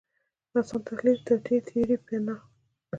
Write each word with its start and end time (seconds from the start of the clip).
اسان 0.57 0.81
تحلیل 0.87 1.17
توطیې 1.27 1.57
تیوري 1.67 1.97
پناه 2.05 2.41